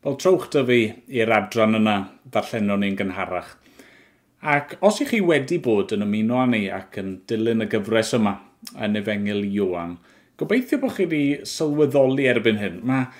[0.00, 0.76] Wel, trowch dy fi
[1.20, 1.94] i'r adran yna
[2.32, 3.50] ddarllenwn ni'n gynharach.
[4.40, 8.14] Ac os ych chi wedi bod yn ymuno â ni ac yn dilyn y gyfres
[8.16, 8.38] yma
[8.80, 9.98] yn Efengil Iwan,
[10.40, 12.80] gobeithio bod chi wedi sylweddoli erbyn hyn.
[12.80, 13.12] Mae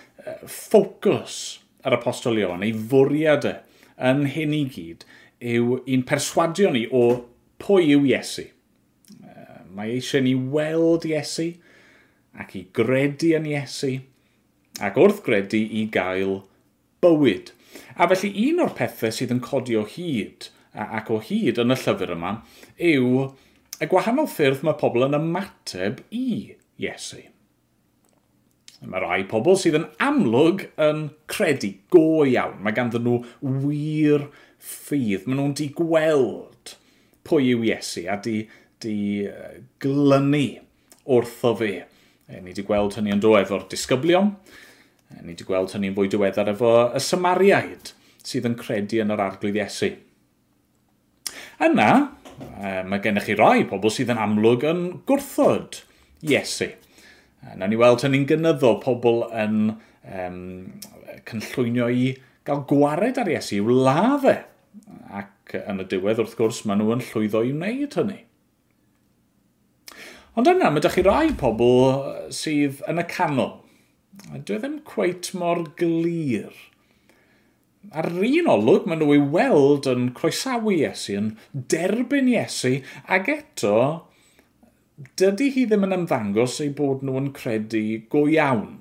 [0.49, 1.37] ffocws
[1.85, 3.55] ar apostol Iwan, ei fwriad e,
[4.01, 5.05] yn hyn i gyd,
[5.53, 7.07] yw un perswadio ni o
[7.61, 8.49] pwy yw Iesu.
[9.77, 11.51] Mae eisiau ni weld Iesu
[12.41, 13.99] ac i gredu yn Iesu
[14.81, 16.41] ac wrth gredu i gael
[17.05, 17.53] bywyd.
[17.97, 21.79] A felly un o'r pethau sydd yn codi o hyd ac o hyd yn y
[21.79, 22.37] llyfr yma
[22.91, 23.27] yw
[23.81, 27.23] y gwahanol ffyrdd mae pobl yn ymateb i Iesu.
[28.81, 32.61] Mae rai pobl sydd yn amlwg yn credu go iawn.
[32.65, 35.27] Mae ganddyn nhw wir ffydd.
[35.27, 36.75] Maen nhw'n di gweld
[37.29, 38.39] pwy yw Iesu a di,
[38.81, 38.97] di
[39.85, 40.47] glynu
[41.05, 41.75] wrtho fe.
[42.31, 44.33] E, ni wedi gweld hynny yn dod efo'r disgyblion.
[45.19, 47.93] Ni wedi gweld hynny'n fwy diweddar efo y Samariaid
[48.25, 49.91] sydd yn credu yn yr arglwydd Iesu.
[51.67, 51.91] Yna,
[52.89, 55.83] mae gennych chi rai pobl sydd yn amlwg yn gwrthod
[56.25, 56.71] Iesu.
[57.57, 60.41] Na ni weld hynny'n gynyddol pobl yn um,
[61.29, 62.11] cynllwynio i
[62.49, 64.37] gael gwared ar Iesu, i'w lafe.
[65.11, 68.21] Ac yn y diwedd wrth gwrs maen nhw yn llwyddo i wneud hynny.
[70.39, 73.57] Ond yna mae ydych chi rai pobl sydd yn y canol,
[74.29, 76.53] dwi e ddim cweit mor glir.
[77.97, 81.31] Ar yr un olwg, maen nhw i weld yn croesawu Iesu, yn
[81.73, 82.77] derbyn Iesu,
[83.09, 83.77] ac eto,
[85.17, 88.77] dydy hi ddim yn ymddangos ei bod nhw yn credu go iawn.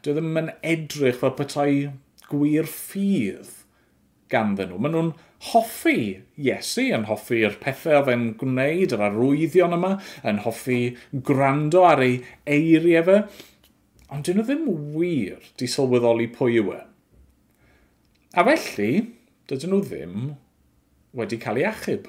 [0.00, 1.72] Dwi e ddim yn edrych fel petai
[2.30, 3.58] gwir ffydd
[4.32, 4.80] ganddyn nhw.
[4.80, 5.12] Maen nhw'n
[5.50, 6.00] hoffi
[6.40, 10.80] Iesu, yn hoffi'r pethau oedd e'n gwneud, yr arwyddion yma, yn hoffi
[11.26, 13.18] gwrando ar ei eiriau fe
[14.10, 16.78] ond dyn nhw ddim wir di sylweddoli pwy yw e.
[18.34, 18.90] A felly,
[19.50, 20.16] dydyn nhw ddim
[21.18, 22.08] wedi cael ei achub.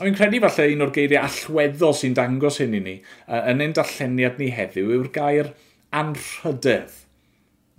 [0.00, 2.96] A fi'n credu falle un o'r geiriau allweddol sy'n dangos hyn i ni
[3.38, 5.52] yn ein darlleniad ni heddiw yw'r gair
[6.00, 6.96] anrhydedd.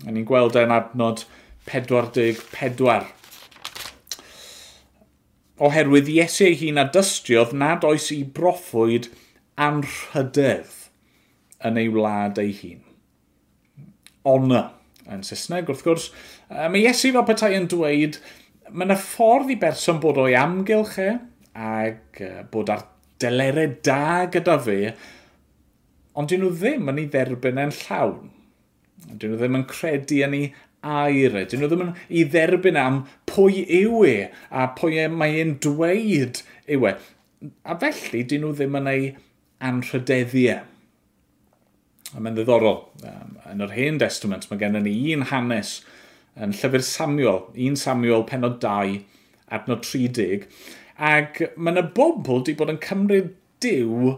[0.06, 1.26] A ni'n gweld e'n adnod
[1.70, 3.10] 44.
[5.64, 9.10] Oherwydd Iesu ei hun adystiodd nad oes i broffwyd
[9.58, 10.83] anrhydedd
[11.68, 12.82] yn ei wlad ei hun.
[14.28, 14.72] Honour
[15.12, 16.10] yn Saesneg, wrth gwrs.
[16.52, 18.20] Mae Iesu fel petai yn dweud,
[18.72, 21.10] mae yna ffordd i berson bod o'i amgylch e,
[21.54, 22.22] ac
[22.52, 22.86] bod ar
[23.22, 24.78] delerau da gyda fe,
[26.18, 28.32] ond dyn nhw ddim yn ei dderbyn e'n llawn.
[29.10, 30.52] Dyn nhw ddim yn credu yn ei
[30.84, 31.46] air e.
[31.50, 34.18] Dyn nhw ddim yn ei dderbyn am pwy yw e
[34.52, 36.94] a pwy e mae e'n dweud yw e.
[37.68, 39.10] A felly, dyn nhw ddim yn ei
[39.64, 40.62] anrhydeddiau.
[40.62, 40.73] E.
[42.14, 42.80] A mae'n ddiddorol.
[43.08, 45.80] Um, yn yr hen testament, mae gennym ni un hanes
[46.34, 49.00] yn llyfr Samuel, un Samuel penod 2,
[49.54, 50.48] adnod 30.
[50.98, 54.16] Ac mae yna bobl wedi bod yn cymryd diw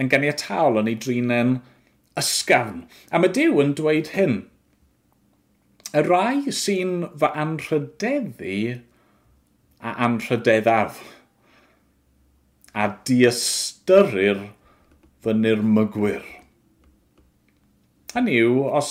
[0.00, 1.54] yn ganiataol yn ei drin yn
[2.20, 2.84] ysgafn.
[3.10, 4.42] A mae diw yn dweud hyn.
[5.94, 8.56] Y rai sy'n fy anrhydeddu
[9.84, 11.02] a anrhydeddaf
[12.74, 14.48] a diastyrir
[15.22, 16.24] fy nirmygwyr.
[18.14, 18.90] Hynny yw, os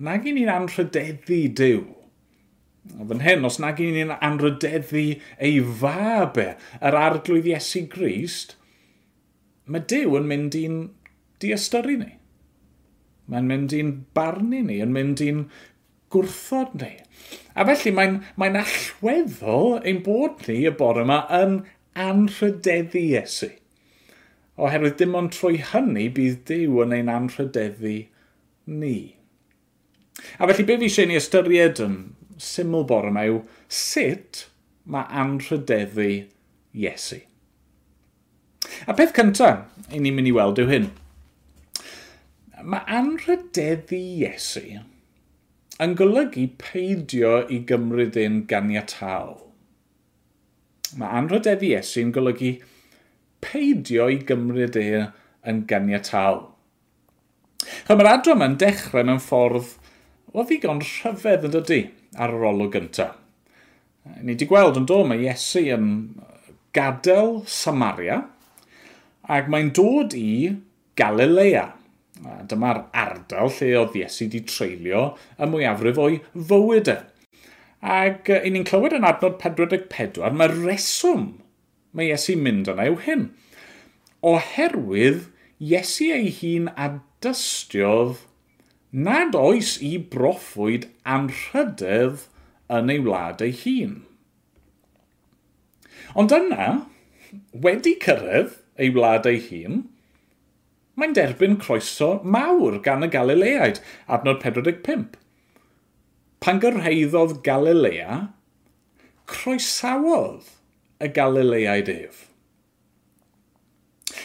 [0.00, 1.82] nag i ni'n anrhydeddu Dyw,
[2.96, 5.02] o fan hyn, os nag i ni'n anrhydeddu
[5.48, 6.46] ei fab e,
[6.80, 8.54] yr arglwydd Iesu Grist,
[9.68, 10.78] mae Dyw yn mynd i'n
[11.44, 12.08] diastyru ni.
[13.28, 15.42] Mae'n mynd i'n barnu ni, yn mynd i'n
[16.12, 16.94] gwrthod ni.
[17.52, 21.58] A felly mae'n mae, allweddol ein bod ni y bore yma yn
[22.06, 23.50] anrhydeddu Iesu.
[24.56, 27.94] Oherwydd dim ond trwy hynny bydd Dyw yn ein anrhydeddu
[28.66, 29.16] ni.
[30.38, 31.98] A felly be fi eisiau ni ystyried yn
[32.42, 33.42] syml bore yma yw
[33.82, 34.46] sut
[34.84, 36.08] mae anrhydeddu
[36.72, 37.20] Iesu.
[38.88, 40.88] A peth cyntaf i ni'n mynd i weld yw hyn.
[42.62, 44.64] Mae anrhydeddu Iesu
[45.82, 49.34] yn golygu peidio i gymryd un ganiataol.
[50.98, 52.54] Mae anrhydeddu Iesu yn golygu
[53.42, 55.10] peidio i gymryd un
[55.50, 56.44] yn ganiataol.
[57.88, 59.72] Mae'r adro yma'n dechrau mewn ffordd
[60.32, 61.80] o ddigon rhyfedd yn dydy
[62.22, 63.16] ar yr olwg gyntaf.
[64.22, 65.88] Ni wedi gweld yn dod mae Iesu yn
[66.74, 68.20] gadael Samaria
[69.34, 70.52] ac mae'n dod i
[70.98, 71.66] Galilea.
[72.50, 75.04] Dyma'r ardal lle oedd Iesu wedi treulio
[75.34, 76.98] y mwyafrif o'i fywyd e.
[77.82, 81.32] Ac i ni'n clywed yn adnod 44, mae'r reswm
[81.98, 83.30] mae Iesu mynd yna yw hyn.
[84.22, 85.24] Oherwydd
[85.58, 86.92] Iesu ei hun a
[87.24, 88.22] dystiodd
[88.92, 92.26] nad oes i broffwyd anrhydedd
[92.78, 93.94] yn ei wlad ei hun.
[96.18, 96.66] Ond yna,
[97.64, 99.82] wedi cyrraedd ei wlad ei hun,
[100.98, 103.80] mae'n derbyn croeso mawr gan y Galileaid,
[104.12, 105.16] adnod 45.
[106.42, 108.18] Pan gyrhaeddodd Galilea,
[109.30, 110.50] croesawodd
[111.00, 112.26] y Galileaid ef.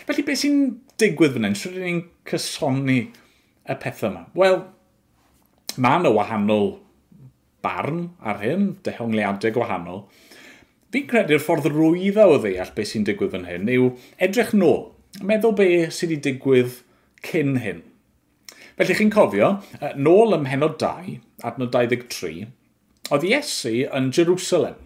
[0.07, 0.59] Felly beth sy'n
[0.99, 1.57] digwydd fan hyn?
[1.57, 4.25] Swn i'n cysoni y pethau yma?
[4.37, 4.61] Wel,
[5.77, 6.75] mae yna wahanol
[7.65, 10.05] barn ar hyn, dehongliadau gwahanol.
[10.93, 13.89] Fi'n credu'r ffordd rwyddo o ddeall beth sy'n digwydd yn hyn yw
[14.23, 14.91] edrych nôl.
[15.19, 16.81] Meddwl be sydd wedi digwydd
[17.27, 17.81] cyn hyn.
[18.77, 19.55] Felly chi'n cofio,
[19.97, 21.17] nôl ym henod 2,
[21.49, 22.45] adnod 23,
[23.09, 24.77] oedd Iesu yn Jerusalem.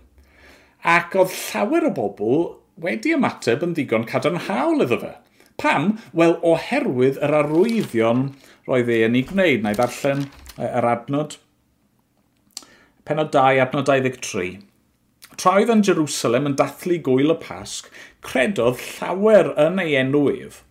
[0.87, 2.37] Ac oedd llawer o bobl
[2.81, 5.11] wedi ymateb yn ddigon cadarnhaol iddo fe.
[5.61, 5.93] Pam?
[6.17, 8.25] Wel, oherwydd yr arwyddion
[8.67, 9.61] roedd e yn ei gwneud.
[9.61, 10.25] Na i ddarllen
[10.57, 11.37] yr adnod.
[13.05, 14.57] Penod 2, adnod 23.
[15.37, 17.87] Tra oedd yn Jerusalem yn dathlu gwyl y Pasg,
[18.25, 20.61] credodd llawer yn ei enwyf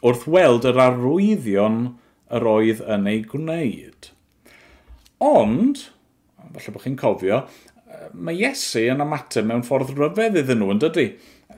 [0.00, 1.80] wrth weld yr arwyddion
[2.32, 4.08] yr oedd yn ei gwneud.
[5.20, 5.82] Ond,
[6.54, 7.42] falle bod chi'n cofio,
[8.14, 11.06] mae Iesu yn ymateb mewn ffordd ryfedd iddyn nhw, yn dydy?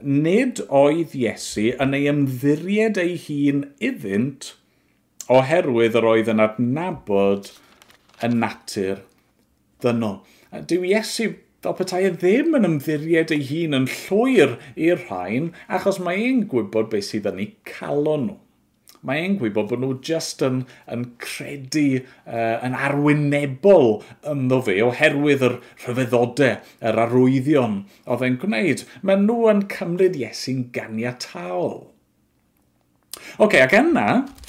[0.01, 4.53] nid oedd Iesu yn ei ymddiried ei hun iddynt
[5.31, 7.49] oherwydd yr oedd yn adnabod
[8.23, 9.03] y natur
[9.83, 10.19] ddynol.
[10.69, 11.29] Dyw Iesu
[11.63, 16.43] fel petai e ddim yn ymddiried ei hun yn llwyr i'r rhain achos mae e'n
[16.51, 18.39] gwybod beth sydd yn ei calon nhw
[19.07, 20.61] mae e'n gwybod bod nhw just yn,
[20.91, 23.97] yn credu uh, yn arwynebol
[24.31, 28.85] ynddo fe oherwydd yr rhyfeddodau, yr arwyddion oedd e'n gwneud.
[29.03, 31.81] Mae nhw yn cymryd Iesu'n ganiataol.
[33.13, 34.07] Oce, okay, ac yna,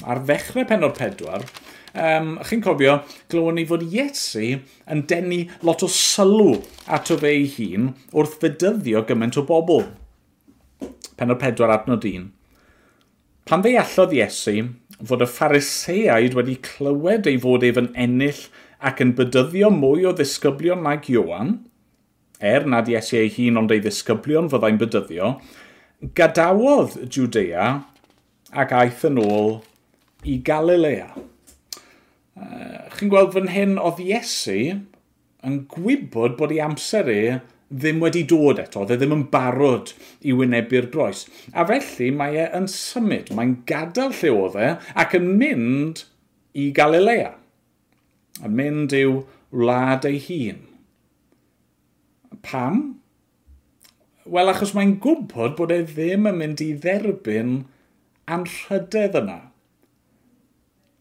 [0.08, 1.44] ar ddechrau penod pedwar,
[1.94, 2.98] um, chi'n cofio,
[3.32, 4.54] glywon ni fod Iesu
[4.90, 6.56] yn denu lot o sylw
[6.96, 9.84] ato fe ei hun wrth fydyddio gymaint o bobl.
[11.18, 12.30] Penod pedwar adnod un.
[13.44, 14.52] Pan ddeallodd Iesu
[15.04, 18.38] fod y phariseaid wedi clywed ei fod ef yn ennill
[18.88, 21.58] ac yn bydyddio mwy o ddisgyblion nag Iwan,
[22.40, 25.34] er nad Iesu ei hun ond ei ddisgyblion fyddai'n bydyddio,
[26.16, 27.68] gadawodd Judea
[28.64, 29.58] ac aeth yn ôl
[30.24, 31.10] i Galilea.
[31.12, 34.56] Uh, Chi'n gweld fan hyn oedd Iesu
[35.44, 37.22] yn gwybod bod ei amser e
[37.72, 39.92] ddim wedi dod eto, dde ddim yn barod
[40.24, 41.24] i wynebu'r groes.
[41.52, 44.68] A felly mae e yn symud, mae'n gadael lle oedd e
[45.04, 46.04] ac yn mynd
[46.54, 47.32] i Galilea.
[48.44, 49.22] Yn mynd i'w
[49.54, 50.60] wlad ei hun.
[52.44, 52.82] Pam?
[54.24, 57.56] Wel, achos mae'n gwybod bod e ddim yn mynd i dderbyn
[58.34, 59.40] anrhydedd yna.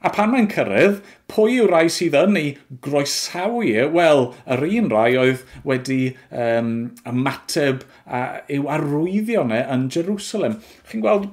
[0.04, 0.98] A pan mae'n cyrraedd,
[1.32, 2.50] pwy yw rai sydd yn ei
[2.84, 3.62] groesawu?
[3.64, 3.86] E?
[3.94, 6.74] Wel, yr un rai oedd wedi um,
[7.08, 10.58] ymateb a, yw arwyddion e yn Jerusalem.
[10.90, 11.30] Chi'n gweld,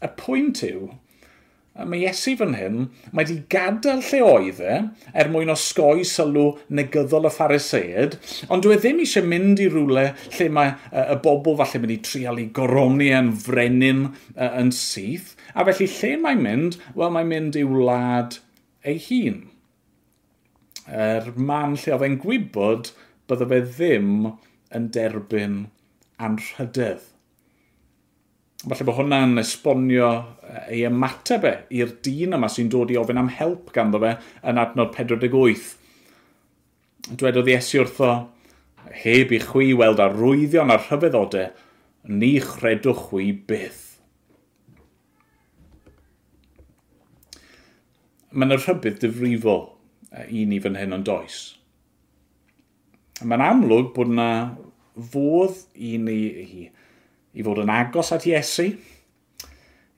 [0.00, 0.88] y pwynt yw,
[1.86, 2.78] mae Iesu fan hyn,
[3.12, 4.78] mae wedi gadael lle oedd e,
[5.14, 8.16] er mwyn osgoi sylw negyddol y phariseid,
[8.50, 10.06] ond dwi e ddim eisiau mynd i rhywle
[10.38, 14.72] lle mae uh, y bobl falle mynd i trial i goroni yn frenin uh, yn
[14.74, 18.40] syth, a felly lle mae'n mynd, wel mae'n mynd i wlad
[18.88, 19.44] ei hun.
[20.88, 22.92] Yr er man lle oedd e'n gwybod
[23.28, 24.12] bydde fe ddim
[24.74, 25.60] yn derbyn
[26.24, 27.04] anrhydedd
[28.58, 30.08] falle bod hwnna'n esbonio
[30.66, 34.16] ei ymateb e i'r dyn yma sy'n dod i ofyn am help ganddo fe
[34.50, 35.68] yn adnod 48.
[37.20, 38.08] Dwedodd Iesu wrtho,
[39.04, 41.52] heb i chwi weld arwyddion ar rhyfeddodau,
[42.10, 43.84] ni chredwch chwi byth.
[48.32, 49.62] Mae yna rhybydd difrifol
[50.34, 51.38] i ni fan hyn yn does.
[53.22, 54.30] Mae'n amlwg bod yna
[55.14, 56.18] fodd i ni
[57.34, 58.70] i fod yn agos at Iesu,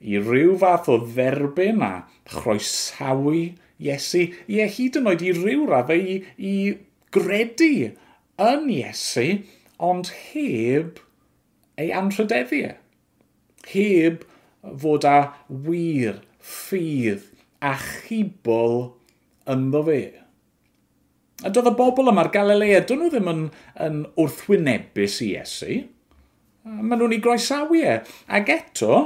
[0.01, 1.93] i ryw fath o dderbyn a
[2.31, 3.35] chroesawu
[3.81, 6.55] Iesu, i e hyd yn oed i ryw raddau i, i
[7.13, 7.73] gredu
[8.41, 9.27] yn Iesu,
[9.81, 11.01] ond heb
[11.81, 12.75] ei anrhydeddiau.
[12.75, 12.77] E.
[13.71, 14.25] Heb
[14.61, 15.17] fod â
[15.49, 17.29] wir, ffydd
[17.61, 18.91] a chibol
[19.49, 20.01] ynddo fe.
[21.41, 23.41] A doedd y bobl yma'r Galilea, dyn nhw ddim yn,
[23.81, 25.79] yn wrthwynebus i Iesu.
[26.61, 27.97] Maen nhw'n ei groesawu e.
[28.29, 28.97] Ac eto,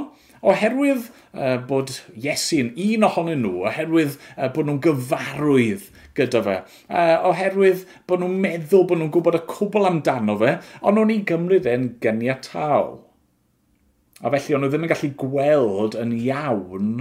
[0.46, 5.86] oherwydd uh, bod Iesu'n un ohonyn nhw, oherwydd uh, bod nhw'n gyfarwydd
[6.18, 6.58] gyda fe,
[6.90, 11.24] uh, oherwydd bod nhw'n meddwl bod nhw'n gwybod y cwbl amdano fe, ond nhw'n ei
[11.30, 12.98] gymryd e'n gyniataol.
[14.20, 16.94] A felly ond nhw ddim yn gallu gweld yn iawn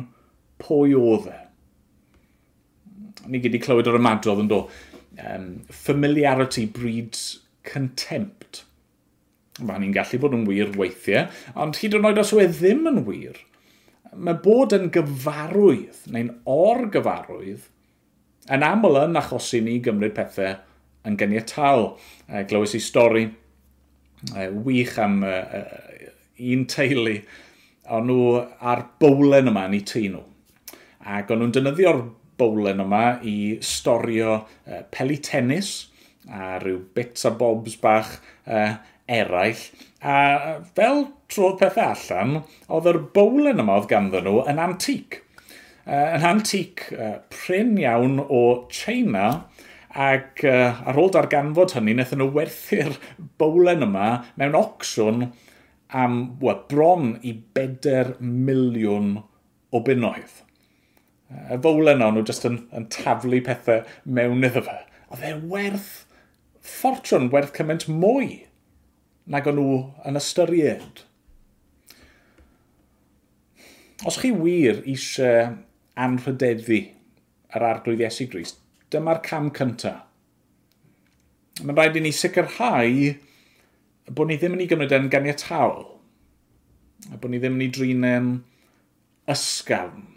[0.64, 1.40] pwy oedd e.
[3.32, 4.66] Ni gyd i clywed o'r ymadrodd yn do.
[5.16, 8.45] Um, familiarity breeds contempt
[9.64, 11.30] Mae ni'n gallu bod yn wir weithiau,
[11.64, 13.38] ond hyd yn oed os yw e ddim yn wir,
[14.16, 17.70] mae bod yn gyfarwydd neu'n orgyfarwydd
[18.56, 20.54] yn aml yn achosi ni gymryd pethau
[21.08, 21.94] yn gyniatal.
[22.28, 26.12] E, glywys i stori e, wych am e, e,
[26.54, 27.16] un teulu
[27.96, 28.30] o'n nhw
[28.66, 30.24] ar bowlen yma yn eu tŷ nhw.
[31.16, 32.02] Ac o'n nhw'n defnyddio'r
[32.40, 35.76] bowlen yma i storio e, peli tennis
[36.26, 38.62] a rhyw bits a bobs bach e,
[39.12, 39.62] eraill.
[40.06, 45.22] A fel trodd pethau allan, oedd yr bowlen yma oedd ganddyn nhw yn antic.
[45.86, 48.44] Uh, yn antic uh, pryn iawn o
[48.74, 49.28] China,
[49.96, 52.98] ac uh, ar ôl darganfod hynny, wnaethon nhw werthu'r
[53.42, 54.08] bowlen yma
[54.42, 55.30] mewn ocsiwn
[55.96, 59.20] am well, bron i 4 miliwn
[59.72, 60.42] o bunnoedd.
[61.50, 64.82] Y fowlen o'n nhw jyst yn, yn taflu pethau mewn iddo fe.
[65.14, 65.94] Oedd e werth
[66.66, 68.46] ffortiwn, werth cymaint mwy
[69.32, 71.04] nag o'n nhw yn ystyried.
[74.06, 75.56] Os chi wir eisiau
[76.06, 76.82] anrhydeddu
[77.56, 78.56] yr arglwydd Iesu Gris,
[78.92, 80.04] dyma'r cam cyntaf.
[81.64, 83.14] Mae'n rhaid i ni sicrhau
[84.16, 85.86] bod ni ddim yn ei gymryd yn ganiataol,
[87.14, 88.34] a bod ni ddim yn ei drin yn
[89.32, 90.15] ysgafn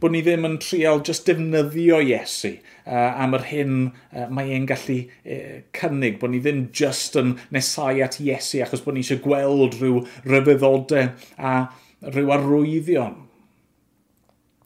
[0.00, 4.66] bod ni ddim yn trial just defnyddio Iesu uh, am yr hyn uh, mae e'n
[4.70, 9.22] gallu uh, cynnig, bod ni ddim just yn nesau at Iesu achos bod ni eisiau
[9.24, 11.54] gweld rhyw rhyfeddodau a
[12.02, 13.20] rhyw arwyddion.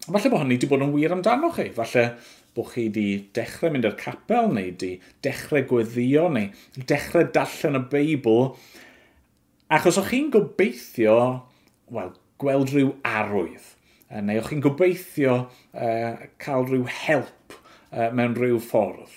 [0.06, 1.68] Falle bod hynny wedi bod yn wir amdano chi.
[1.74, 2.06] Falle
[2.56, 3.06] bod chi wedi
[3.36, 4.92] dechrau mynd i'r capel neu wedi
[5.26, 8.52] dechrau gweddio neu dechrau darllen y Beibl
[9.76, 11.16] achos o'ch chi'n gobeithio,
[11.92, 13.75] wel, gweld rhyw arwydd
[14.06, 15.36] Neuwch chi'n gobeithio
[15.74, 19.10] uh, cael rhyw help uh, mewn rhyw ffordd.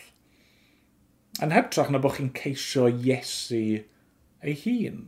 [1.46, 3.62] Yn hytrach na bod chi'n ceisio Iesu
[4.41, 5.05] ei hun.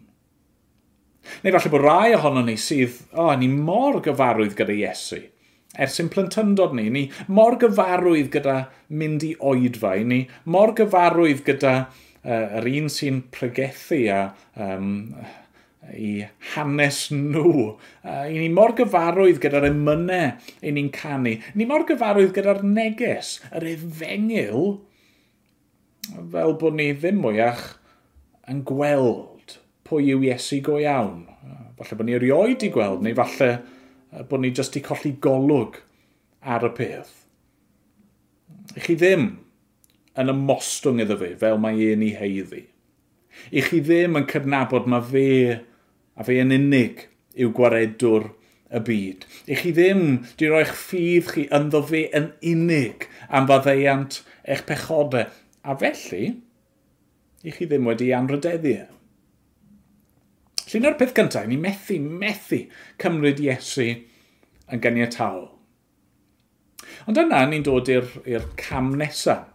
[1.41, 5.21] Neu falle bod rai ohono ni sydd, o, oh, ni mor gyfarwydd gyda Iesu.
[5.81, 8.57] Ers ein plentyndod ni, ni mor gyfarwydd gyda
[9.01, 14.23] mynd i oedfa, ni mor gyfarwydd gyda uh, yr un sy'n pregethu a
[14.59, 14.91] um,
[15.97, 16.11] i
[16.53, 17.75] hanes nhw.
[18.03, 20.31] Uh, I ni mor gyfarwydd gyda'r emynau
[20.63, 21.35] i ni'n canu.
[21.57, 24.79] Ni mor gyfarwydd gyda'r neges, yr efengil,
[26.31, 27.65] fel bod ni ddim mwyach
[28.51, 29.57] yn gweld
[29.87, 31.25] pwy yw Iesu go iawn.
[31.79, 33.51] Falle bod ni erioed i gweld, neu falle
[34.29, 35.79] bod ni jyst i colli golwg
[36.41, 37.15] ar y peth.
[38.75, 39.27] I chi ddim
[40.19, 42.65] yn ymostwng iddo fe fel mae e'n ei heiddi.
[43.55, 45.27] I chi ddim yn cydnabod mae fe
[46.21, 48.27] a fe yn unig yw gwaredwr
[48.71, 49.25] y byd.
[49.49, 50.03] I chi ddim
[50.37, 55.25] di roi'ch ffydd chi ynddo fe yn unig am faddeiant eich pechodau,
[55.65, 56.31] a felly,
[57.41, 58.87] i chi ddim wedi anrydeddu e.
[60.71, 62.61] Llun o'r peth cyntaf, ni methu, methu
[63.01, 63.89] cymryd Iesu
[64.71, 65.49] yn ganiataol.
[67.09, 69.49] Ond yna ni'n dod i'r cam nesaf.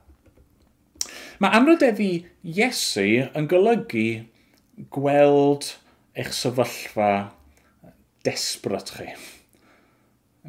[1.40, 2.10] Mae anrydeddu
[2.56, 3.06] Iesu
[3.36, 4.08] yn golygu
[4.92, 5.70] gweld
[6.16, 7.10] eich sefyllfa
[8.24, 9.10] desbryd chi.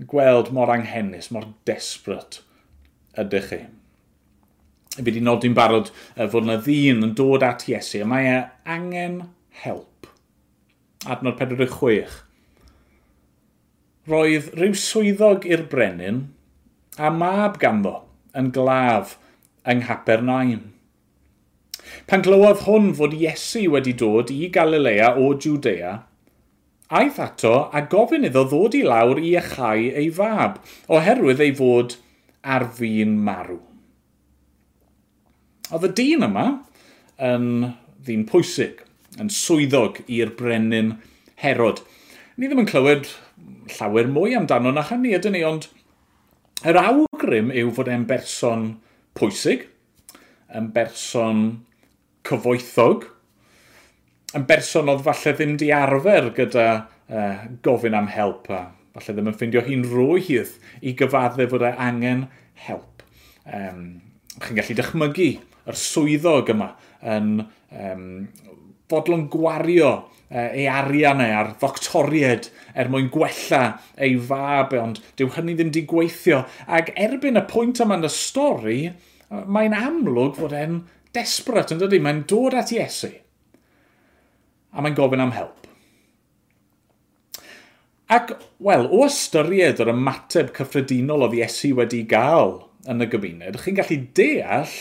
[0.08, 2.40] Gweld mor anghennus, mor desbryd
[3.20, 3.60] ydych chi.
[4.98, 8.38] Fi wedi nodi'n barod fod yna ddyn yn dod at Iesu, a mae e
[8.78, 9.20] angen
[9.64, 10.08] help.
[11.06, 12.24] Adnod 46.
[14.08, 16.24] Roedd rhyw swyddog i'r brenin
[16.98, 18.00] a mab ganddo
[18.38, 19.18] yn glaf
[19.68, 20.64] yng Nghapernaum
[22.08, 25.94] Pan glywodd hwn fod Iesu wedi dod i Galilea o Judea,
[27.00, 31.98] aeth ato a gofyn iddo ddod i lawr i achau ei fab, oherwydd ei fod
[32.56, 33.60] ar fi'n marw.
[35.76, 36.48] Oedd y dyn yma
[37.30, 37.48] yn
[38.08, 38.84] ddyn pwysig,
[39.20, 40.96] yn swyddog i'r brenin
[41.44, 41.82] Herod.
[42.38, 43.10] Ni ddim yn clywed
[43.76, 45.68] llawer mwy amdano na hynny ydyn ni, ond
[46.64, 48.70] yr awgrym yw fod e'n berson
[49.18, 49.68] pwysig–
[50.56, 51.44] yn berson
[52.28, 53.08] cyfoethog,
[54.36, 58.66] yn berson oedd falle ddim di arfer gyda uh, gofyn am help a
[58.98, 62.26] falle ddim yn ffeindio hi'n rwydd i gyfadde fod e angen
[62.68, 63.04] help.
[63.46, 64.02] Um,
[64.42, 65.32] chi'n gallu dychmygu
[65.68, 66.72] yr swyddog yma
[67.16, 68.06] yn um,
[68.92, 73.64] fodlon gwario uh, ei arian e a'r ddoctoried er mwyn gwella
[74.04, 76.44] ei fab, e, ond dyw hynny ddim di gweithio.
[76.68, 78.80] Ac erbyn y pwynt yma yn y stori,
[79.30, 80.82] mae'n amlwg fod e'n
[81.16, 82.00] desperat yn dydy.
[82.04, 83.12] Mae'n dod at Iesu.
[84.72, 85.68] A mae'n gofyn am help.
[88.14, 88.32] Ac,
[88.64, 93.98] wel, o ystyried yr ymateb cyffredinol oedd Iesu wedi gael yn y gymuned, chi'n gallu
[94.16, 94.76] deall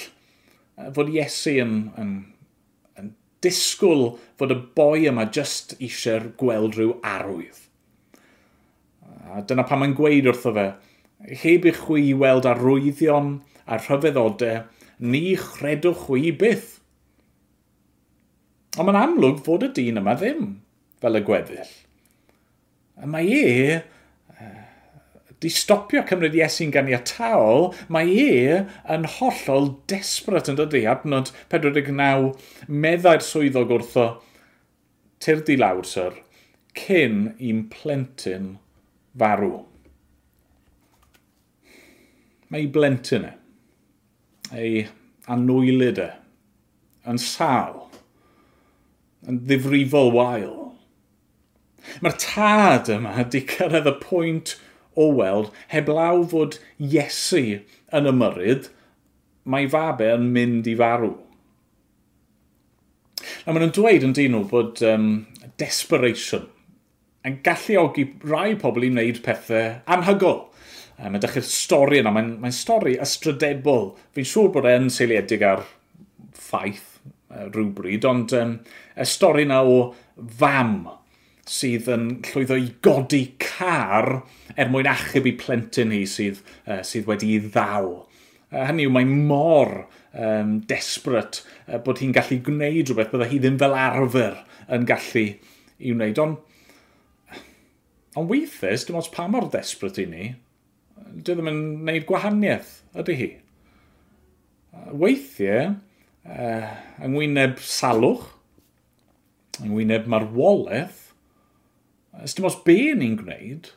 [0.94, 2.12] fod Iesu yn, yn,
[3.00, 3.08] yn
[3.42, 7.58] disgwyl fod y boi yma just eisiau gweld rhyw arwydd.
[9.26, 10.68] A dyna pam mae'n gweud wrtho fe,
[11.42, 14.64] heb i chwi weld arwyddion a rhyfeddodau,
[14.98, 16.76] ni chredwch chi byth.
[18.76, 20.48] Ond mae'n amlwg fod y dyn yma ddim,
[21.00, 21.74] fel y gweddill.
[22.96, 23.78] A mae e,
[25.40, 28.60] di stopio cymryd Iesu'n ganiataol, mae e
[28.92, 32.30] yn hollol desbryd yn dydy, adnod 49,
[32.68, 34.06] meddai'r swyddog wrtho,
[35.24, 36.20] tyrdi lawr, syr,
[36.76, 38.54] cyn i'n plentyn
[39.18, 39.64] farw.
[42.48, 43.34] Mae ei blentyn e
[44.54, 44.86] ei
[45.32, 46.10] anwylid e,
[47.10, 47.86] yn sal,
[49.26, 50.54] yn ddifrifol wael.
[52.02, 54.56] Mae'r tad yma wedi cyrraedd y pwynt
[54.98, 57.60] o weld heblaw fod Iesu
[57.94, 58.70] yn ymyrryd,
[59.46, 61.14] mae fabe yn mynd i farw.
[63.46, 65.10] A maen nhw'n dweud yn dyn nhw bod um,
[65.60, 66.48] desperation
[67.26, 70.44] yn galluogi rai pobl i wneud pethau anhygol.
[70.96, 73.90] Um, Mae'n dechrau'r stori yna, mae'n mae stori ystrydebol.
[74.16, 75.66] Fi'n siŵr bod e'n seiliedig ar
[76.36, 76.86] ffaith
[77.32, 78.54] uh, rhywbryd, ond um,
[78.96, 79.80] y stori yna o
[80.40, 80.78] fam
[81.46, 84.22] sydd yn llwyddo i godi car
[84.56, 87.90] er mwyn achub i plentyn hi sydd, uh, sydd wedi ei ddaw.
[88.48, 89.74] Uh, hynny yw, mae mor
[90.16, 94.40] um, desbryd uh, bod hi'n gallu gwneud rhywbeth bydda hi ddim fel arfer
[94.72, 95.26] yn gallu
[95.76, 96.24] i wneud.
[96.24, 97.36] Ond
[98.16, 100.26] on weithiau, dim ond pa mor desbryd i ni,
[101.14, 103.28] dy ddim yn gwneud gwahaniaeth, ydy hi.
[104.92, 105.74] Weithiau,
[106.26, 106.68] uh,
[107.06, 108.28] yngwyneb salwch,
[109.62, 111.02] yngwyneb marwolaeth,
[112.24, 113.72] ys dim os be ni'n gwneud,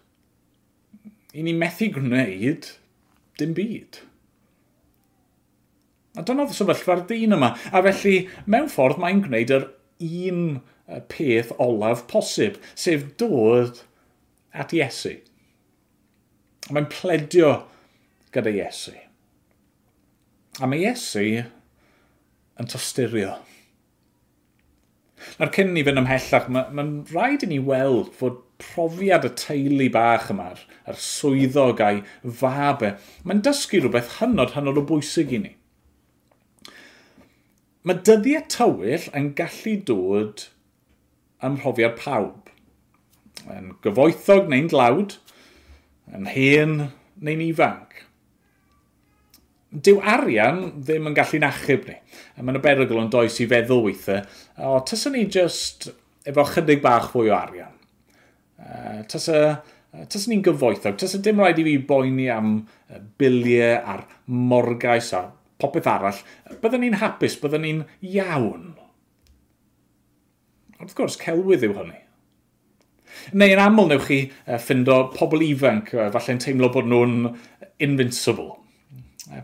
[1.35, 2.71] i ni methu gwneud
[3.39, 4.01] dim byd.
[6.17, 7.53] A dyna oedd sefyllfa'r dyn yma.
[7.71, 8.15] A felly,
[8.49, 9.69] mewn ffordd mae'n gwneud yr
[10.03, 10.43] un
[11.11, 13.83] peth olaf posib, sef dod
[14.51, 15.19] at Iesu.
[16.67, 17.53] Mae'n pledio
[18.35, 18.95] gyda Iesu.
[20.59, 21.23] A mae Iesu
[22.59, 23.37] yn tosturio.
[25.39, 29.31] Na'r cyn ni fynd ymhellach, mae'n ma, ma rhaid i ni weld fod profiad y
[29.39, 30.49] teulu bach yma,
[30.89, 32.03] yr swyddog a'i
[32.41, 32.93] fabe,
[33.23, 35.53] mae'n dysgu rhywbeth hynod hynod o bwysig i ni.
[37.87, 40.45] Mae dyddiau tywyll yn gallu dod
[41.45, 42.51] ym mhrofiad pawb.
[43.55, 45.15] Yn gyfoethog neu'n glawd,
[46.15, 46.75] yn hen
[47.19, 47.97] neu'n ifanc.
[49.69, 51.97] Dyw arian ddim yn gallu'n achub ni.
[52.37, 54.23] A mae'n berygl yn does i feddwl weithiau,
[54.57, 55.91] o, tyswn ni just
[56.29, 57.75] efo chydig bach fwy o arian.
[58.59, 59.59] Uh, tysa,
[60.09, 62.57] tyswn ni'n gyfoethog, tysa dim rhaid i fi boeni am
[63.21, 65.27] biliau a'r morgais a
[65.61, 66.19] popeth arall,
[66.63, 68.69] byddwn ni'n hapus, byddwn ni'n iawn.
[70.79, 71.99] Wrth gwrs, celwydd yw hynny.
[73.33, 77.33] Neu yn aml newch chi uh, ffindo pobl ifanc, uh, falle'n teimlo bod nhw'n
[77.83, 78.55] invincible.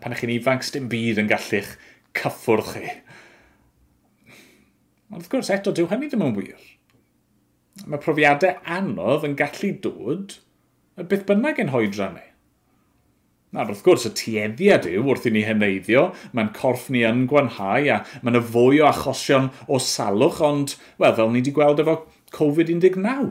[0.02, 1.76] Pan ych chi'n ifanc, dim byd yn gallu'ch
[2.18, 2.86] cyffwrdd chi.
[5.12, 6.64] Ond wrth gwrs, eto, dyw hynny ddim yn wir.
[7.86, 10.40] Mae profiadau anodd yn gallu dod
[10.96, 12.24] y byth bynnag yn hoedra ni.
[13.56, 17.88] Na, wrth gwrs, y tueddiad yw wrth i ni heneiddio, mae'n corff ni yn gwanhau
[17.94, 22.00] a mae'n y fwy o achosion o salwch, ond, wel, fel ni wedi gweld efo
[22.36, 23.30] Covid-19,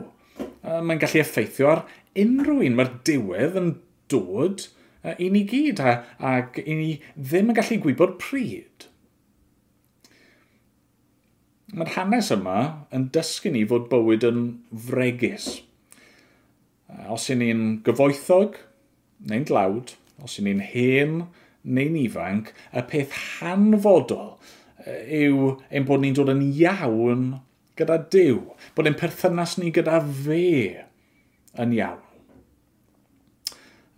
[0.65, 1.83] mae'n gallu effeithio ar
[2.21, 2.77] unrhyw un.
[2.77, 3.71] Mae'r diwedd yn
[4.11, 4.65] dod
[5.03, 5.97] e, i ni gyd a,
[6.33, 8.87] ac i ni ddim yn gallu gwybod pryd.
[11.75, 12.59] Mae'r hanes yma
[12.95, 14.43] yn dysgu ni fod bywyd yn
[14.87, 15.49] fregus.
[16.89, 18.59] E, os y'n ni'n gyfoethog
[19.29, 21.17] neu'n dlawd, os y'n ni'n hen
[21.65, 24.35] neu'n ifanc, y peth hanfodol
[24.85, 27.27] e, yw ein bod ni'n dod yn iawn
[27.79, 28.39] gyda Dyw,
[28.75, 30.45] bod ein perthynas ni gyda fe
[31.61, 32.01] yn iawn.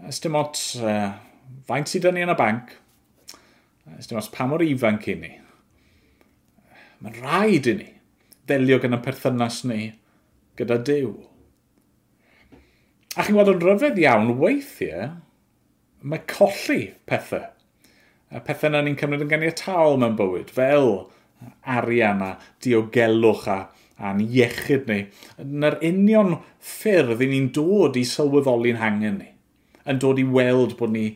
[0.07, 1.13] Ys dim ot, uh,
[1.69, 2.73] faint sydd ni yn y banc,
[3.97, 5.33] ys dim ot, pa mor ifanc i ni.
[7.01, 7.91] Mae'n rhaid i ni
[8.47, 9.91] ddelio gyda perthynas ni
[10.57, 11.11] gyda Dyw.
[13.17, 15.11] A chi'n gweld yn rhyfedd iawn weithiau,
[16.05, 17.45] mae colli pethau.
[18.33, 21.07] Y pethau na ni'n cymryd yn ganiataol mewn bywyd, fel
[21.67, 22.31] arian a
[22.63, 23.57] diogelwch a
[23.97, 24.99] a'n iechyd ni,
[25.41, 29.29] na'r union ffyrdd i ni'n dod i sylweddoli'n hangen ni,
[29.89, 31.07] yn dod i weld bod ni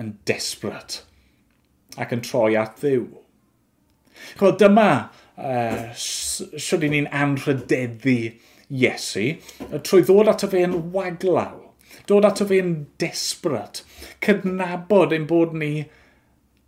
[0.00, 1.02] yn desbryd
[2.00, 3.08] ac yn troi at ddiw.
[4.38, 4.90] Chwbl, dyma
[5.36, 8.20] uh, sydd ni'n anrhydeddu
[8.70, 9.26] Iesu,
[9.82, 11.56] trwy ddod ato fe yn waglaw,
[12.06, 13.82] dod ato fe yn desbryd,
[14.22, 15.72] cydnabod ein bod ni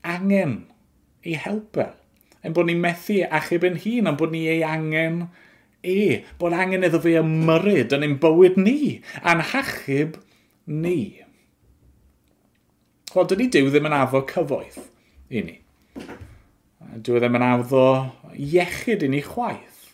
[0.02, 0.56] angen
[1.22, 1.86] ei helpu
[2.42, 5.26] yn bod ni'n methu achub yn hun, ond bod ni ei angen
[5.82, 10.18] e, bod angen iddo fe ymyryd yn ein bywyd ni, a'n hachub
[10.66, 11.22] ni.
[13.12, 14.80] Wel, dydy Dyw ddim yn addo cyfoeth
[15.32, 15.58] i ni.
[17.02, 17.84] Dyw ddim yn addo
[18.32, 19.90] iechyd i ni chwaith.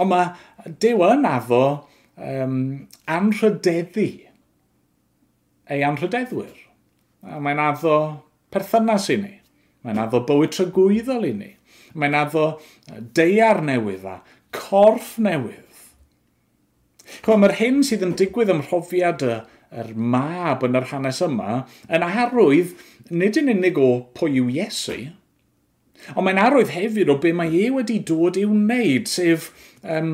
[0.00, 1.62] Ond mae Dyw yn addo
[2.16, 2.56] um,
[3.10, 4.08] anrhydeddu
[5.72, 6.56] ei anrhydeddwyr.
[7.22, 7.96] Mae'n addo
[8.52, 9.36] perthynas i ni.
[9.82, 11.50] Mae'n addo bywyd trygwyddol i ni.
[11.98, 12.46] Mae'n addo
[13.16, 14.20] deiar newydd a
[14.54, 15.58] corff newydd.
[17.22, 19.40] Chwa, mae'r hyn sydd yn digwydd ym mhrofiad y,
[19.72, 22.74] yr mab yn yr hanes yma yn arwydd
[23.12, 24.98] nid yn unig o pwy yw Iesu,
[26.14, 29.50] ond mae'n arwydd hefyd o be mae e wedi dod i'w wneud, sef
[29.82, 30.12] um,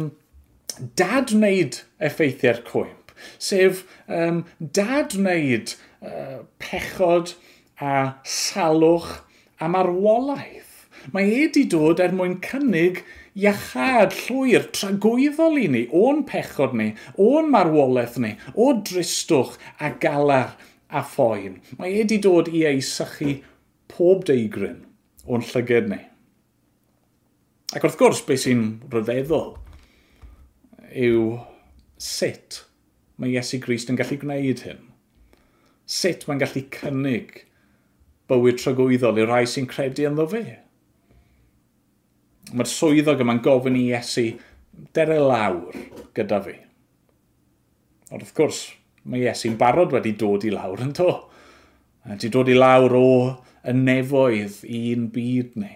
[0.98, 5.74] dad wneud effeithiau'r cwymp, sef um, dad wneud
[6.06, 7.34] uh, pechod
[7.82, 7.94] a
[8.26, 9.16] salwch
[9.58, 10.74] a marwolaeth.
[11.14, 13.02] Mae e wedi dod er mwyn cynnig
[13.38, 16.90] iachad llwyr tragwyddol i ni, o'n pechod ni,
[17.22, 20.56] o'n marwolaeth ni, o dristwch a galar
[20.88, 21.60] a phoen.
[21.78, 23.38] Mae e wedi dod i ei sychu
[23.90, 24.82] pob deigryn
[25.28, 26.00] o'n llyged ni.
[27.76, 29.52] Ac wrth gwrs, beth sy'n rhyfeddol
[30.88, 31.24] yw
[32.00, 32.62] sut
[33.20, 34.80] mae Iesu Grist yn gallu gwneud hyn.
[35.88, 37.42] Sut mae'n gallu cynnig
[38.28, 40.44] bywyd trygwyddol i'r rhai sy'n credu ynddo fe.
[42.52, 44.30] Mae'r swyddog yma'n gofyn i Iesu,
[44.96, 45.76] dere lawr
[46.16, 46.54] gyda fi.
[48.08, 48.62] Ond wrth gwrs,
[49.08, 51.10] mae Iesu'n barod wedi dod i lawr yn to.
[52.08, 53.10] Wedi dod i lawr o
[53.68, 55.74] y nefoedd i'n byd ni.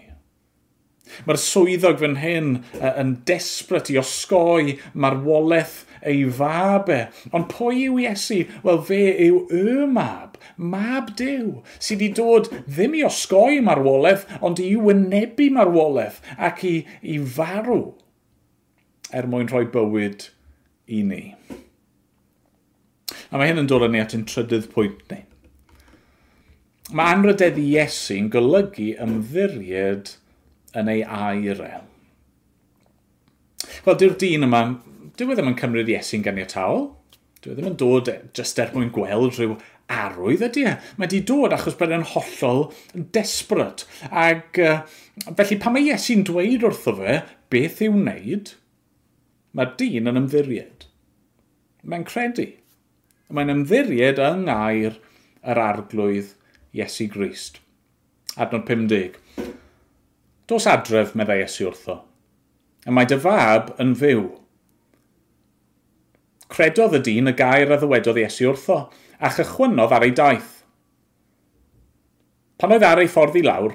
[1.27, 2.53] Mae'r swyddog fan hyn
[2.89, 6.99] yn desbryd i osgoi marwolaeth ei fab e.
[7.33, 8.43] Ond pwy yw Iesu?
[8.65, 14.61] Wel, fe yw y mab, mab Dyw, sydd wedi dod ddim i osgoi marwolaeth, ond
[14.63, 17.93] i wynebu marwolaeth ac i, i farw
[19.13, 20.29] er mwyn rhoi bywyd
[20.89, 21.23] i ni.
[23.29, 25.23] A mae hyn yn dod â ni at ein trydydd pwynt ni.
[26.93, 30.15] Mae anrydeddu Iesu'n golygu ymddiried
[30.77, 31.85] yn ei airel.
[33.85, 34.63] Wel, dyw'r dyn yma
[35.19, 36.87] dyw e ddim yn cymryd Iesu'n ganiataol.
[37.43, 39.55] Dyw e ddim yn dod e- jyst er mwyn gweld rhyw
[39.93, 40.73] arwydd ydy e.
[40.97, 42.65] Mae di dod achos bod e'n hollol
[43.15, 43.85] desbryd.
[44.09, 44.81] Ac uh,
[45.37, 47.19] felly pan mae Iesu'n dweud wrtho fe
[47.53, 48.53] beth i'w wneud,
[49.53, 50.87] mae'r dyn yn ymddiried.
[51.83, 52.47] Mae'n credu.
[53.33, 54.97] Mae'n ymddiried yng ngair
[55.43, 56.33] yr arglwydd
[56.73, 57.59] Iesu Grist.
[58.39, 59.19] Adnod 50.
[60.49, 61.99] Dos adref, meddai Iesu wrtho.
[62.87, 64.25] A mae dy fab yn fyw
[66.53, 68.83] credodd y dyn y gair a ddywedodd Iesu wrtho,
[69.19, 70.59] a chychwynodd ar ei daith.
[72.59, 73.73] Pan oedd ar ei ffordd i lawr,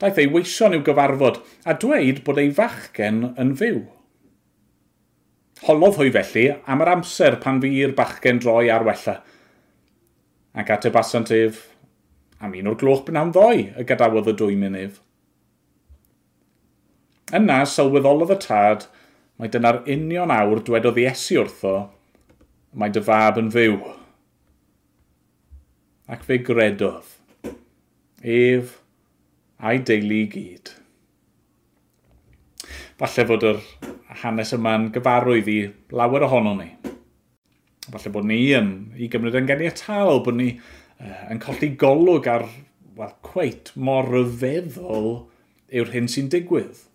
[0.00, 3.82] daeth ei weision i'w gyfarfod a dweud bod ei fachgen yn fyw.
[5.66, 9.18] Holodd hwy felly am yr amser pan fi'r i'r bachgen droi ar wella.
[10.56, 11.66] Ac at y basant ef,
[12.40, 14.96] am un o'r gloch byn am ddoi y gadawodd y dwy mynydd.
[17.36, 18.88] Yna sylweddolodd y tad
[19.38, 21.74] mae dyna'r union awr dwedodd Iesu wrtho
[22.74, 23.78] mae dy fab yn fyw.
[26.10, 27.08] Ac fe gredodd,
[28.22, 28.76] ef
[29.62, 30.72] a'i deulu i gyd.
[33.00, 33.60] Falle fod yr
[34.22, 35.60] hanes yma'n gyfarwydd i
[35.96, 36.68] lawer ohono ni.
[37.90, 42.46] Falle bod ni yn, i gymryd yn geniatal, bod ni uh, yn colli golwg ar
[42.98, 45.10] wel, cweit mor ryfeddol
[45.70, 46.86] yw'r hyn sy'n digwydd.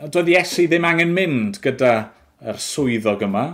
[0.00, 1.92] Doedd Iesu ddim angen mynd gyda
[2.40, 3.44] yr swyddog yma,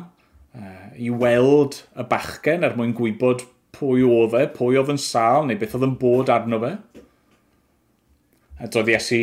[0.57, 3.45] uh, i weld y bachgen er mwyn gwybod
[3.77, 6.73] pwy oedd e, pwy oedd yn sal, neu beth oedd yn bod arno fe.
[8.57, 9.21] A doedd Iesu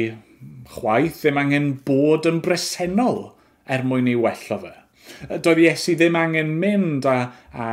[0.74, 3.26] chwaith ddim angen bod yn bresennol
[3.72, 4.74] er mwyn ei wello fe.
[5.44, 7.18] Doedd Iesu ddim angen mynd a,
[7.52, 7.68] a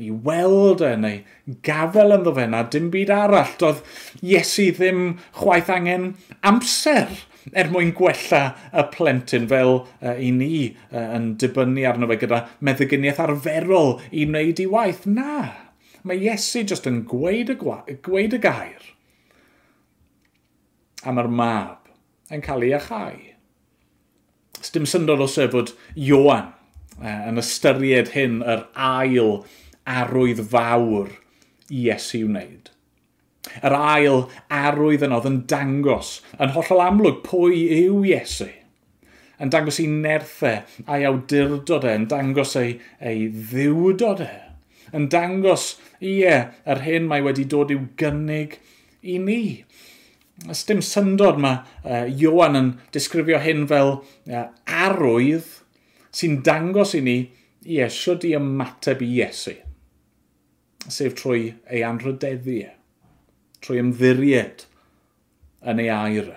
[0.00, 1.18] i weld e neu
[1.66, 3.52] gafel ynddo fe na dim byd arall.
[3.60, 3.82] Doedd
[4.22, 6.12] Iesu ddim chwaith angen
[6.48, 7.10] amser
[7.50, 12.42] er mwyn gwella y plentyn fel uh, i ni uh, yn dibynnu arno fe gyda
[12.64, 15.06] meddyginiaeth arferol i wneud i waith.
[15.10, 15.50] Na,
[16.06, 18.88] mae Iesu jyst yn gweud y, gweud y gair.
[21.02, 21.90] A mae'r mab
[22.32, 23.18] yn cael ei achau.
[24.72, 26.52] Dim syndod o sefod Ioan
[27.02, 29.42] uh, yn ystyried hyn yr ail
[29.88, 31.10] arwydd fawr
[31.72, 32.71] i Iesu wneud.
[33.62, 38.50] Yr ail arwydd yno oedd yn dangos, yn hollol amlwg, pwy yw Iesu
[39.42, 44.28] yn dangos ei nerthau a'i awdurdod e, yn dangos ei, ei ddiwdod e,
[44.94, 46.34] yn dangos ie
[46.68, 48.58] yr hyn mae wedi dod i'w gynnig
[49.02, 49.42] i ni.
[50.50, 55.48] Ys dim syndod mae uh, Iwan yn disgrifio hyn fel uh, arwydd
[56.14, 57.16] sy'n dangos i ni,
[57.62, 59.54] ie, siwr i ymateb i Iesu,
[60.90, 62.72] sef trwy ei anrhydeddu e
[63.62, 64.66] trwy ymddiried
[65.70, 66.30] yn ei air.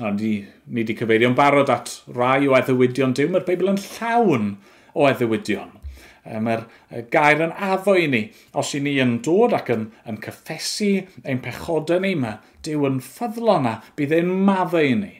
[0.00, 0.36] A ni,
[0.68, 3.28] ni wedi cyfeirio'n barod at rai o eddywidion diw.
[3.32, 4.54] Mae'r Beibl yn llawn
[4.94, 5.76] o eddywidion.
[6.20, 6.66] Mae'r
[7.12, 8.22] gair yn addo i ni.
[8.60, 10.92] Os i ni yn dod ac yn, yn cyffesu
[11.24, 15.14] ein pechodau ni, mae Dyw yn ffyddlon a bydd e'n maddau i ni.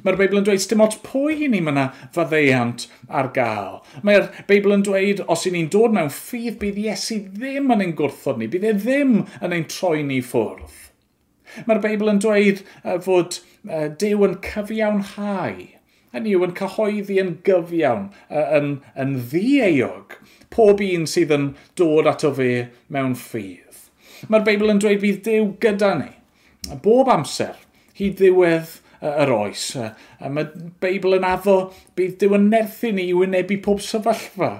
[0.00, 2.86] Mae'r Beibl yn dweud dim ots pwy i ni yna faddeiant
[3.20, 3.80] ar gael.
[4.06, 7.94] Mae'r Beibl yn dweud os i ni'n dod mewn ffydd bydd Iesu ddim yn ein
[7.98, 10.78] gwrthod ni, bydd e ddim yn ein troi ni ffwrdd.
[11.68, 15.58] Mae'r Beibl yn dweud uh, fod uh, Dyw yn cyfiawnhau,
[16.16, 20.16] hynny yw yn cyhoeddi yn gyfiawn, uh, yn, yn ddieog,
[20.52, 22.52] pob un sydd yn dod ato fe
[22.92, 23.84] mewn ffydd.
[24.32, 26.08] Mae'r Beibl yn dweud bydd Dyw gyda ni,
[26.84, 27.58] bob amser,
[27.98, 29.64] hyd ddiwedd yr oes.
[30.22, 30.48] A mae
[30.82, 31.56] Beibl yn addo
[31.98, 34.50] bydd Dyw yn nerthu ni i wynebu pob sefyllfa.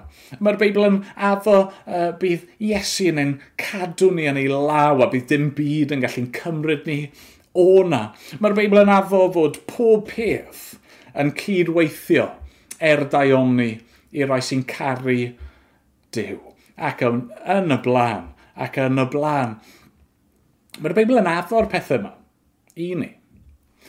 [0.42, 5.08] Mae'r Beibl yn addo uh, bydd Iesu yn ein cadw ni yn ei law a
[5.12, 6.98] bydd dim byd yn gallu'n cymryd ni
[7.58, 8.08] o na.
[8.42, 10.72] Mae'r Beibl yn addo fod pob peth
[11.18, 12.28] yn cydweithio
[12.82, 13.76] er daioni
[14.12, 15.20] i'r rai sy'n caru
[16.12, 16.40] Dyw.
[16.82, 18.26] Ac yn, yn y blaen,
[18.60, 19.54] ac yn y blaen.
[20.82, 22.16] Mae'r Beibl yn addo'r pethau yma
[22.76, 23.08] i ni.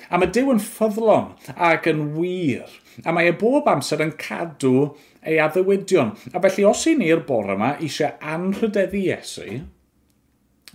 [0.10, 1.32] A mae Dyw yn ffyddlon
[1.70, 2.70] ac yn wir,
[3.06, 4.92] a mae e bob amser yn cadw
[5.26, 6.14] ei addewidion.
[6.34, 9.64] A felly os i ni'r bore yma eisiau anrhydeddu Iesu,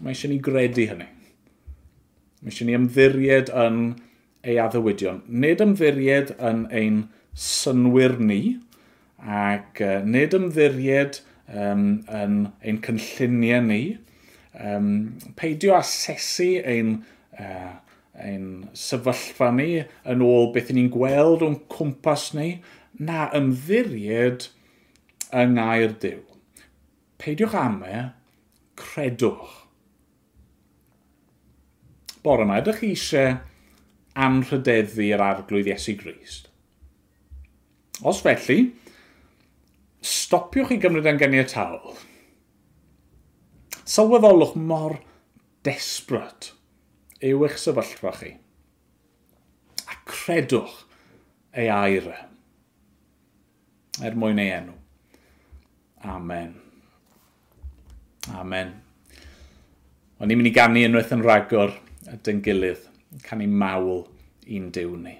[0.02, 1.09] mae eisiau ni gredu hynny.
[2.42, 3.83] Mae eisiau ni ymddiried yn
[4.48, 5.22] ei addewidion.
[5.28, 7.02] Nid ymddiried yn ein
[7.38, 8.42] synwyr ni,
[9.18, 13.83] ac uh, nid ymddiried um, yn ein cynlluniau ni,
[14.59, 14.88] um,
[15.38, 16.96] peidio asesu ein
[17.38, 17.76] uh,
[18.18, 22.48] ein sefyllfa ni, yn ôl beth ni'n gweld o'n cwmpas ni,
[22.98, 24.48] na ymddiried
[25.28, 26.24] yng ngair Dyw.
[27.18, 28.02] Peidiwch am e,
[28.78, 29.54] credwch.
[32.24, 33.38] Bore yma, ydych chi eisiau
[34.18, 36.50] anrhydeddu'r arglwydd Iesu Grist?
[38.07, 38.61] Os felly,
[40.02, 41.96] stopiwch i gymryd yn ganiataol.
[43.88, 44.98] Sylweddolwch mor
[45.66, 46.52] desbryd
[47.24, 48.33] yw eich sefyllfa chi.
[49.88, 50.85] A credwch
[51.59, 52.18] ei air e.
[54.07, 54.74] er mwyn ei enw.
[56.07, 56.52] Amen.
[58.38, 58.74] Amen.
[60.18, 61.74] O'n i'n mynd i gannu unwaith yn rhagor
[62.12, 62.85] at yn gilydd,
[63.26, 64.04] canu mawl
[64.46, 65.16] i'n diw ni.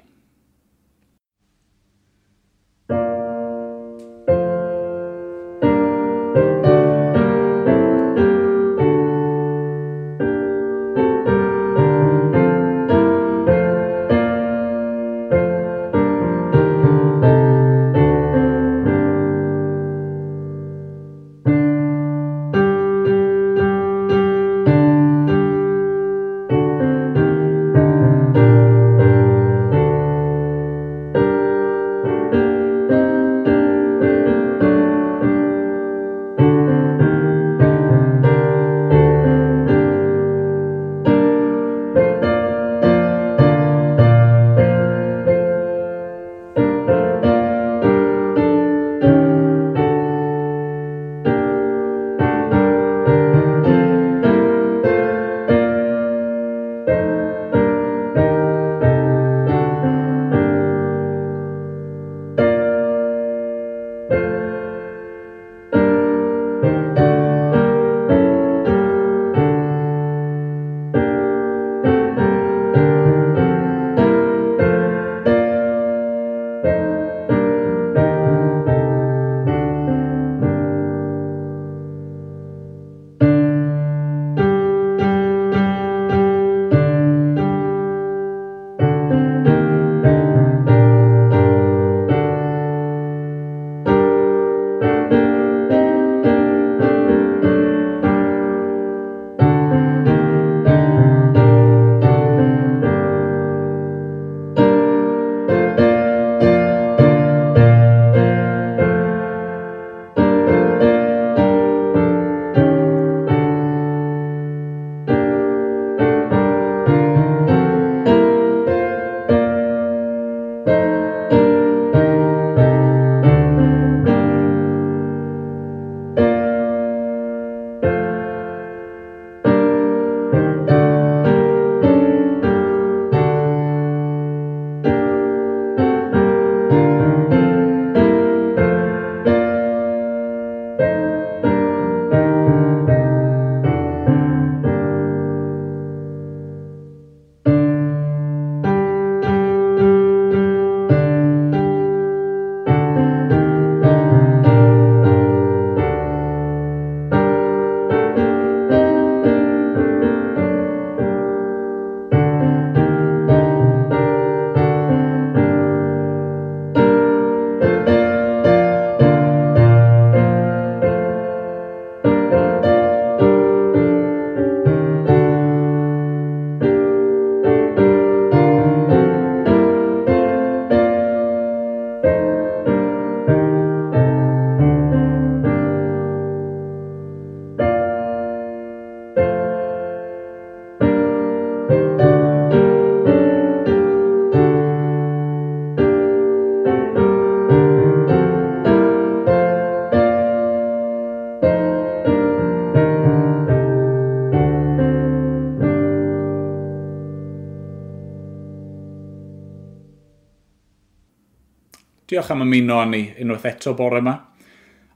[212.19, 214.13] Diolch am ymuno â ni unwaith eto bore yma.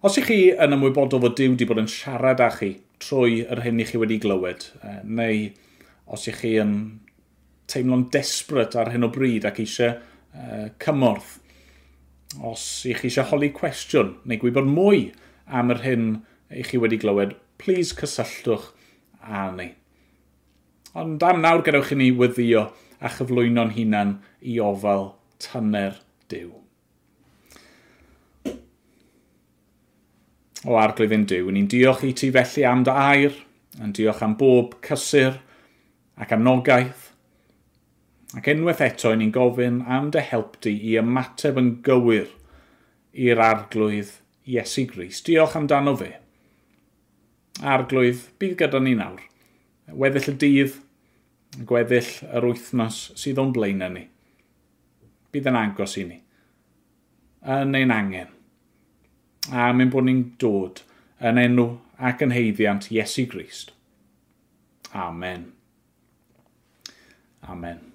[0.03, 3.61] Os ych chi yn ymwybodol fod Dyw wedi bod yn siarad â chi trwy yr
[3.63, 4.65] hyn i chi wedi glywed,
[5.07, 5.45] neu
[6.11, 6.73] os ych chi yn
[7.71, 11.37] teimlo'n desbryd ar hyn o bryd ac eisiau uh, cymorth,
[12.43, 15.05] os ych chi eisiau holi cwestiwn neu gwybod mwy
[15.47, 16.09] am yr hyn
[16.51, 18.73] i chi wedi glywed, please cysylltwch
[19.23, 19.69] â ni.
[20.99, 22.67] Ond am nawr gadewch i ni wyddio
[22.99, 26.62] a chyflwyno'n hunan i ofal tyner Dyw.
[30.67, 31.51] o arglwydd yn diw.
[31.51, 33.39] Ni'n diolch i ti felly am dy air,
[33.83, 35.39] yn diolch am bob cysur
[36.21, 37.09] ac anogaeth.
[38.39, 42.31] Ac unwaith eto, ni'n gofyn am dy help di i ymateb yn gywir
[43.13, 44.15] i'r arglwydd
[44.49, 45.21] Iesu Gris.
[45.27, 46.15] Diolch amdano fe.
[47.63, 49.21] Arglwydd, bydd gyda ni nawr.
[49.93, 50.79] Weddill y dydd,
[51.69, 54.07] gweddill yr wythnos sydd o'n blaen ni.
[55.33, 56.23] Bydd yn agos i ni.
[57.43, 58.31] Yn ein angen
[59.51, 60.83] a mynd bod ni'n dod
[61.23, 63.73] yn enw ac yn heiddiant Iesu Grist.
[64.95, 65.51] Amen.
[67.49, 67.92] Amen.